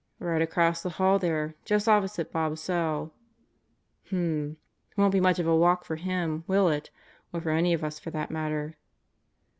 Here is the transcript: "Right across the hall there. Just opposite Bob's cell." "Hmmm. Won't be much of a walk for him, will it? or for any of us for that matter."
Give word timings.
"Right 0.17 0.41
across 0.41 0.81
the 0.81 0.89
hall 0.97 1.19
there. 1.19 1.53
Just 1.63 1.87
opposite 1.87 2.31
Bob's 2.31 2.59
cell." 2.59 3.13
"Hmmm. 4.09 4.53
Won't 4.97 5.11
be 5.11 5.19
much 5.19 5.37
of 5.37 5.45
a 5.45 5.55
walk 5.55 5.85
for 5.85 5.97
him, 5.97 6.43
will 6.47 6.69
it? 6.69 6.89
or 7.31 7.39
for 7.39 7.51
any 7.51 7.71
of 7.73 7.83
us 7.83 7.99
for 7.99 8.09
that 8.09 8.31
matter." 8.31 8.77